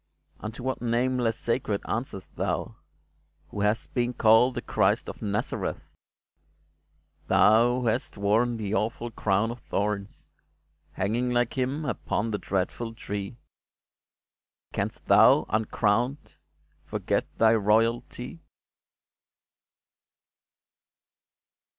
[0.39, 2.75] Unto what name less sacred answerest thou
[3.49, 5.79] Who hast been called the Christ of Nazareth?
[7.27, 10.27] Thou who hast worn the awful crown of thorns,
[10.93, 13.37] Hanging like Him upon the dreatful Tree,
[14.73, 16.33] Canst thou, uncrowned,
[16.87, 18.39] forget thy royalty